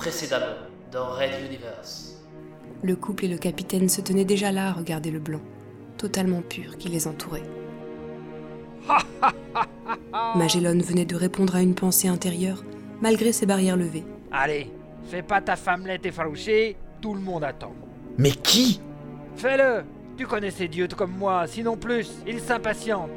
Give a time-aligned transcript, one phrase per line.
[0.00, 0.56] précédemment
[0.90, 2.16] dans Red Universe.
[2.82, 5.42] Le couple et le capitaine se tenaient déjà là à regarder le blanc,
[5.98, 7.42] totalement pur, qui les entourait.
[10.36, 12.64] Magellan venait de répondre à une pensée intérieure,
[13.02, 14.06] malgré ses barrières levées.
[14.32, 14.70] Allez,
[15.04, 17.74] fais pas ta femmelette effarouchée, tout le monde attend.
[18.16, 18.80] Mais qui?
[19.36, 19.84] Fais-le
[20.16, 23.10] Tu connais ces dieux comme moi, sinon plus, ils s'impatientent.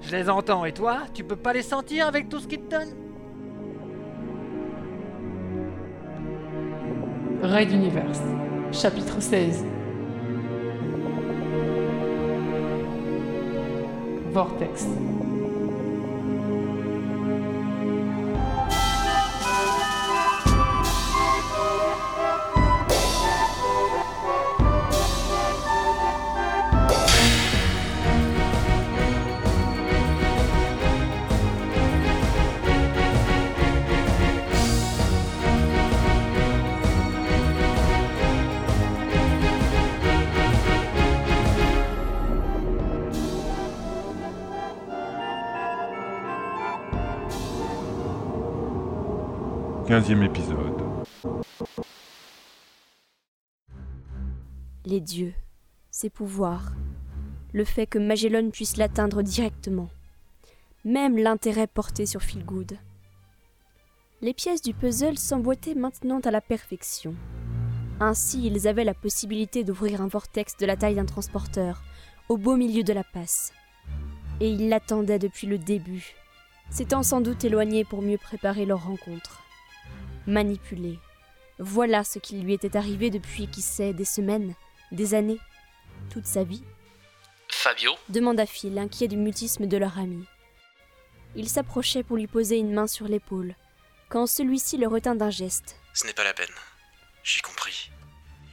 [0.00, 2.70] Je les entends, et toi, tu peux pas les sentir avec tout ce qu'ils te
[2.70, 3.01] donnent
[7.42, 8.20] Raid Universe,
[8.70, 9.64] chapitre 16.
[14.30, 14.86] Vortex.
[49.92, 50.82] Quinzième épisode.
[54.86, 55.34] Les dieux,
[55.90, 56.72] ses pouvoirs,
[57.52, 59.90] le fait que Magellan puisse l'atteindre directement,
[60.86, 62.78] même l'intérêt porté sur Feelgood.
[64.22, 67.14] Les pièces du puzzle s'emboîtaient maintenant à la perfection.
[68.00, 71.82] Ainsi, ils avaient la possibilité d'ouvrir un vortex de la taille d'un transporteur,
[72.30, 73.52] au beau milieu de la passe.
[74.40, 76.14] Et ils l'attendaient depuis le début,
[76.70, 79.41] s'étant sans doute éloignés pour mieux préparer leur rencontre.
[80.26, 80.98] Manipulé,
[81.58, 84.54] voilà ce qui lui était arrivé depuis, qui sait, des semaines,
[84.90, 85.38] des années,
[86.10, 86.64] toute sa vie
[87.48, 90.24] Fabio demanda Phil, inquiet du mutisme de leur ami.
[91.36, 93.54] Il s'approchait pour lui poser une main sur l'épaule,
[94.08, 95.76] quand celui-ci le retint d'un geste.
[95.94, 96.54] Ce n'est pas la peine.
[97.22, 97.90] J'ai compris.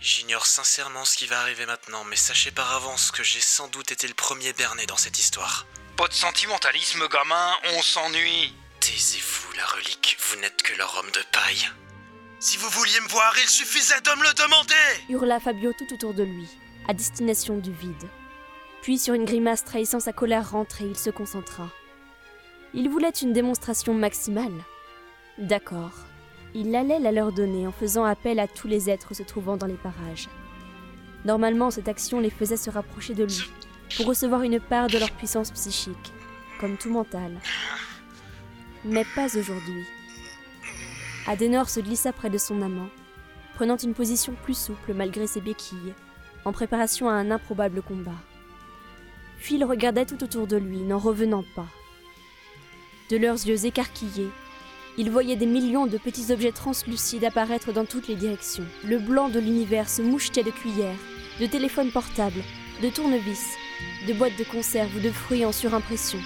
[0.00, 3.90] J'ignore sincèrement ce qui va arriver maintenant, mais sachez par avance que j'ai sans doute
[3.90, 5.66] été le premier berné dans cette histoire.
[5.96, 8.54] Pas de sentimentalisme, gamin, on s'ennuie.
[8.90, 11.68] Taisez-vous, la relique, vous n'êtes que leur homme de paille.
[12.40, 16.14] Si vous vouliez me voir, il suffisait de me le demander hurla Fabio tout autour
[16.14, 16.48] de lui,
[16.88, 18.08] à destination du vide.
[18.80, 21.68] Puis, sur une grimace trahissant sa colère rentrée, il se concentra.
[22.72, 24.64] Il voulait une démonstration maximale.
[25.36, 25.92] D'accord.
[26.54, 29.66] Il allait la leur donner en faisant appel à tous les êtres se trouvant dans
[29.66, 30.30] les parages.
[31.26, 33.50] Normalement, cette action les faisait se rapprocher de lui,
[33.98, 36.12] pour recevoir une part de leur puissance psychique,
[36.58, 37.38] comme tout mental.
[38.84, 39.84] Mais pas aujourd'hui.
[41.26, 42.88] Adenor se glissa près de son amant,
[43.54, 45.94] prenant une position plus souple malgré ses béquilles,
[46.44, 48.18] en préparation à un improbable combat.
[49.38, 51.66] Phil regardait tout autour de lui, n'en revenant pas.
[53.10, 54.30] De leurs yeux écarquillés,
[54.96, 58.66] ils voyaient des millions de petits objets translucides apparaître dans toutes les directions.
[58.84, 60.98] Le blanc de l'univers se mouchetait de cuillères,
[61.40, 62.42] de téléphones portables,
[62.82, 63.54] de tournevis,
[64.08, 66.18] de boîtes de conserve ou de fruits en surimpression.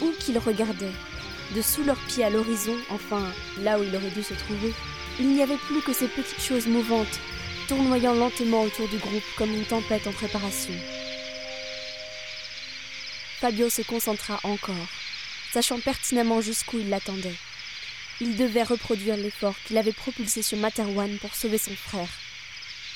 [0.00, 0.94] Où qu'ils regardaient,
[1.54, 4.72] de sous leurs pieds à l'horizon, enfin là où il aurait dû se trouver,
[5.18, 7.20] il n'y avait plus que ces petites choses mouvantes,
[7.68, 10.74] tournoyant lentement autour du groupe comme une tempête en préparation.
[13.40, 14.88] Fabio se concentra encore,
[15.52, 17.36] sachant pertinemment jusqu'où il l'attendait.
[18.20, 22.08] Il devait reproduire l'effort qu'il avait propulsé sur Materwan pour sauver son frère.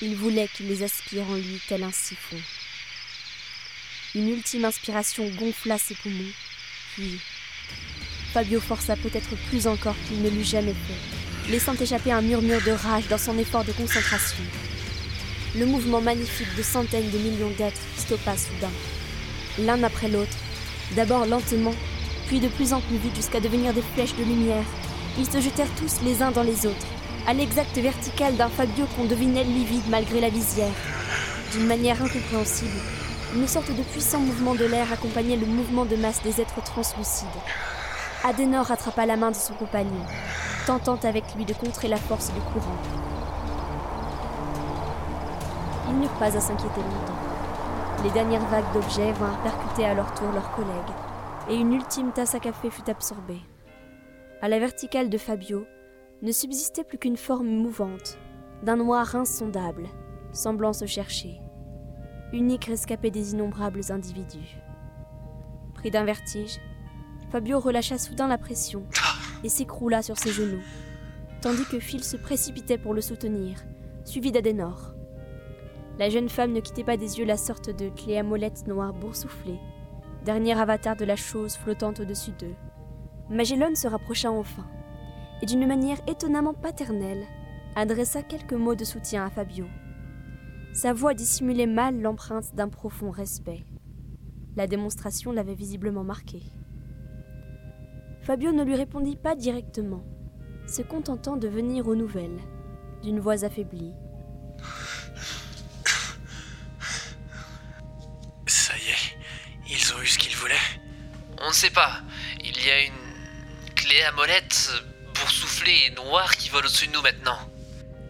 [0.01, 2.39] Il voulait qu'il les aspire en lui tel un siphon.
[4.13, 6.31] Une ultime inspiration gonfla ses poumons,
[6.93, 7.19] puis
[8.35, 12.71] Fabio força peut-être plus encore qu'il ne l'eût jamais fait, laissant échapper un murmure de
[12.71, 14.43] rage dans son effort de concentration.
[15.57, 18.73] Le mouvement magnifique de centaines de millions d'êtres stoppa soudain,
[19.59, 20.35] l'un après l'autre,
[20.97, 21.73] d'abord lentement,
[22.27, 24.65] puis de plus en plus vite jusqu'à devenir des flèches de lumière.
[25.17, 26.87] Ils se jetèrent tous les uns dans les autres,
[27.27, 30.75] à l'exacte verticale d'un Fabio qu'on devinait livide malgré la visière.
[31.53, 32.81] D'une manière incompréhensible,
[33.33, 37.27] une sorte de puissant mouvement de l'air accompagnait le mouvement de masse des êtres translucides.
[38.27, 40.03] Adenor rattrapa la main de son compagnon,
[40.65, 42.79] tentant avec lui de contrer la force du courant.
[45.87, 48.03] Ils n'eurent pas à s'inquiéter longtemps.
[48.03, 50.71] Les dernières vagues d'objets vinrent percuter à leur tour leurs collègues,
[51.51, 53.41] et une ultime tasse à café fut absorbée.
[54.41, 55.67] À la verticale de Fabio
[56.23, 58.17] ne subsistait plus qu'une forme mouvante,
[58.63, 59.87] d'un noir insondable,
[60.31, 61.39] semblant se chercher,
[62.33, 64.57] unique rescapé des innombrables individus.
[65.75, 66.59] Pris d'un vertige,
[67.31, 68.83] Fabio relâcha soudain la pression
[69.43, 70.61] et s'écroula sur ses genoux,
[71.41, 73.63] tandis que Phil se précipitait pour le soutenir,
[74.05, 74.93] suivi d'Adenor.
[75.97, 78.93] La jeune femme ne quittait pas des yeux la sorte de clé à molette noire
[78.93, 79.59] boursouflée,
[80.23, 82.55] dernier avatar de la chose flottante au-dessus d'eux.
[83.29, 84.67] Magellan se rapprocha enfin,
[85.41, 87.25] et d'une manière étonnamment paternelle,
[87.75, 89.65] adressa quelques mots de soutien à Fabio.
[90.73, 93.63] Sa voix dissimulait mal l'empreinte d'un profond respect.
[94.55, 96.41] La démonstration l'avait visiblement marqué.
[98.25, 100.03] Fabio ne lui répondit pas directement,
[100.67, 102.39] se contentant de venir aux nouvelles,
[103.03, 103.93] d'une voix affaiblie.
[108.47, 110.55] Ça y est, ils ont eu ce qu'ils voulaient.
[111.39, 112.01] On ne sait pas.
[112.43, 114.71] Il y a une clé à molette
[115.13, 117.37] boursouflée et noire qui vole au-dessus de nous maintenant.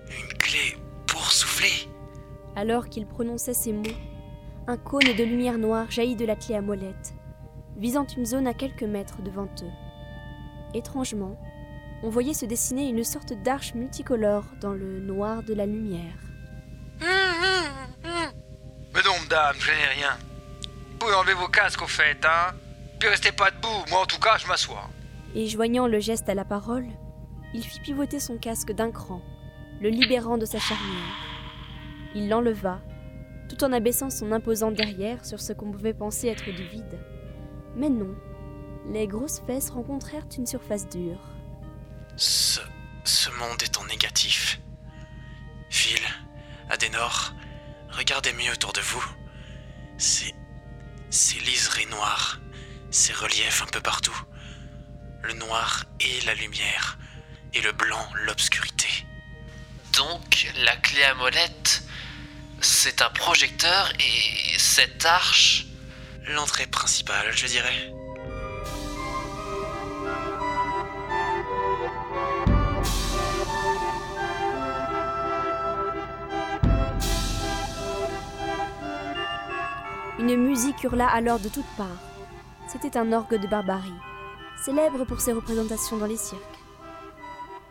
[0.08, 0.78] Une clé
[1.08, 1.90] pour souffler
[2.56, 3.84] Alors qu'il prononçait ces mots,
[4.68, 7.14] un cône de lumière noire jaillit de la clé à molette,
[7.76, 9.85] visant une zone à quelques mètres devant eux.
[10.75, 11.39] Étrangement,
[12.04, 16.18] on voyait se dessiner une sorte d'arche multicolore dans le noir de la lumière.
[17.00, 17.07] Mais
[19.06, 20.18] non, madame, je n'ai rien.
[20.92, 22.54] Vous pouvez enlever vos casques au fait, hein
[23.00, 24.89] Puis restez pas debout, moi en tout cas, je m'assois.
[25.33, 26.88] Et joignant le geste à la parole,
[27.54, 29.21] il fit pivoter son casque d'un cran,
[29.80, 31.16] le libérant de sa charnière.
[32.16, 32.81] Il l'enleva,
[33.48, 37.00] tout en abaissant son imposant derrière sur ce qu'on pouvait penser être du vide.
[37.78, 38.13] Mais non,
[38.92, 41.20] les grosses fesses rencontrèrent une surface dure.
[42.18, 42.60] Ce.
[43.04, 44.60] ce monde est en négatif.
[45.70, 46.02] Phil,
[46.70, 47.34] Adenor,
[47.90, 49.06] regardez mieux autour de vous.
[49.98, 50.34] C'est.
[51.10, 52.40] c'est liseré noir.
[52.92, 54.18] Ces reliefs un peu partout.
[55.24, 56.98] Le noir et la lumière.
[57.54, 58.88] Et le blanc, l'obscurité.
[59.94, 61.84] Donc, la clé à molette,
[62.62, 65.66] c'est un projecteur et cette arche?
[66.28, 67.94] L'entrée principale, je dirais.
[80.27, 82.01] Une musique hurla alors de toutes parts.
[82.68, 83.94] C'était un orgue de barbarie,
[84.60, 86.42] célèbre pour ses représentations dans les cirques.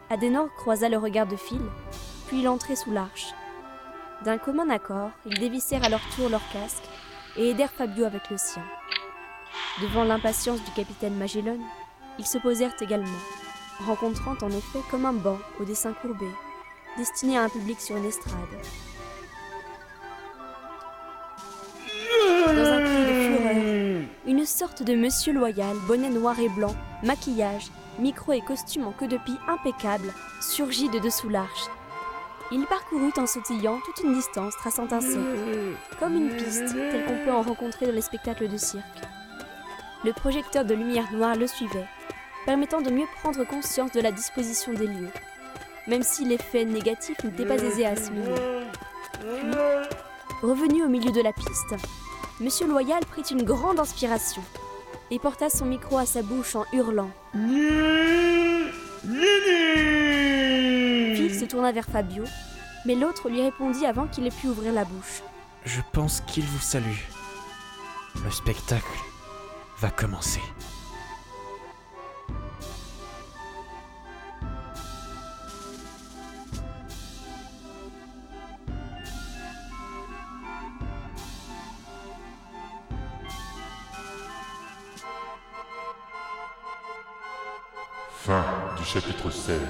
[0.09, 1.61] Adenor croisa le regard de Phil,
[2.29, 3.35] puis il entrait sous l'arche.
[4.25, 6.89] D'un commun accord, ils dévissèrent à leur tour leurs casques
[7.37, 8.63] et aidèrent Fabio avec le sien.
[9.83, 11.59] Devant l'impatience du capitaine Magellan,
[12.21, 13.21] ils se posèrent également,
[13.85, 16.29] rencontrant en effet comme un banc au dessin courbé,
[16.99, 18.39] destiné à un public sur une estrade.
[24.55, 29.17] Sorte de monsieur loyal, bonnet noir et blanc, maquillage, micro et costume en queue de
[29.17, 31.67] pie impeccable, surgit de dessous l'arche.
[32.53, 37.25] Il parcourut en sautillant toute une distance, traçant un cercle, comme une piste, telle qu'on
[37.25, 38.85] peut en rencontrer dans les spectacles de cirque.
[40.05, 41.89] Le projecteur de lumière noire le suivait,
[42.47, 45.11] permettant de mieux prendre conscience de la disposition des lieux,
[45.89, 48.35] même si l'effet négatif n'était pas aisé à assimiler.
[50.43, 51.75] Revenu au milieu de la piste,
[52.45, 54.43] Monsieur Loyal prit une grande inspiration
[55.11, 57.09] et porta son micro à sa bouche en hurlant.
[61.15, 62.25] Phil se tourna vers Fabio,
[62.85, 65.23] mais l'autre lui répondit avant qu'il ait pu ouvrir la bouche.
[65.65, 67.01] Je pense qu'il vous salue.
[68.23, 68.99] Le spectacle
[69.79, 70.43] va commencer.
[88.25, 88.43] Fin
[88.79, 89.61] du chapitre 16.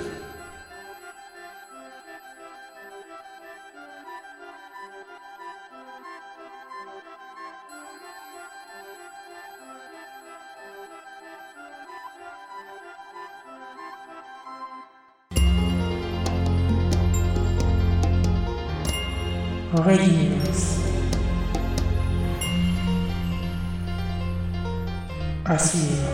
[19.74, 20.78] Readiness.
[25.44, 26.13] À suivre.